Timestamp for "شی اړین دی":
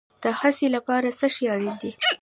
1.35-1.91